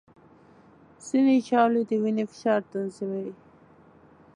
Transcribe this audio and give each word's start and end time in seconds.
ځینې 1.05 1.35
ژاولې 1.47 1.81
د 1.89 1.91
وینې 2.01 2.23
فشار 2.31 2.59
تنظیموي. 2.71 3.33